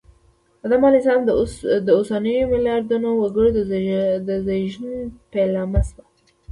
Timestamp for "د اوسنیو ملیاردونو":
1.87-3.09